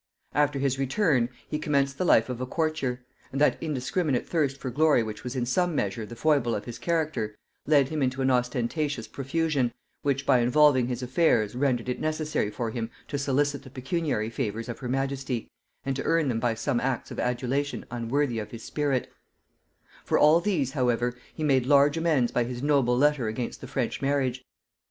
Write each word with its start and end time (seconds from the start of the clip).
After 0.33 0.57
his 0.57 0.79
return, 0.79 1.29
he 1.47 1.59
commenced 1.59 1.99
the 1.99 2.05
life 2.05 2.27
of 2.27 2.41
a 2.41 2.47
courtier; 2.47 3.05
and 3.31 3.39
that 3.39 3.61
indiscriminate 3.61 4.27
thirst 4.27 4.57
for 4.57 4.71
glory 4.71 5.03
which 5.03 5.23
was 5.23 5.35
in 5.35 5.45
some 5.45 5.75
measure 5.75 6.07
the 6.07 6.15
foible 6.15 6.55
of 6.55 6.65
his 6.65 6.79
character, 6.79 7.35
led 7.67 7.89
him 7.89 8.01
into 8.01 8.23
an 8.23 8.31
ostentatious 8.31 9.07
profusion, 9.07 9.71
which, 10.01 10.25
by 10.25 10.39
involving 10.39 10.87
his 10.87 11.03
affairs, 11.03 11.53
rendered 11.53 11.87
it 11.87 11.99
necessary 11.99 12.49
for 12.49 12.71
him 12.71 12.89
to 13.09 13.19
solicit 13.19 13.61
the 13.61 13.69
pecuniary 13.69 14.31
favors 14.31 14.67
of 14.67 14.79
her 14.79 14.89
majesty, 14.89 15.51
and 15.85 15.95
to 15.95 16.03
earn 16.03 16.29
them 16.29 16.39
by 16.39 16.55
some 16.55 16.79
acts 16.79 17.11
of 17.11 17.19
adulation 17.19 17.85
unworthy 17.91 18.39
of 18.39 18.49
his 18.49 18.63
spirit: 18.63 19.07
for 20.03 20.17
all 20.17 20.39
these, 20.39 20.71
however, 20.71 21.13
he 21.31 21.43
made 21.43 21.67
large 21.67 21.95
amends 21.95 22.31
by 22.31 22.43
his 22.43 22.63
noble 22.63 22.97
letter 22.97 23.27
against 23.27 23.61
the 23.61 23.67
French 23.67 24.01
marriage. 24.01 24.43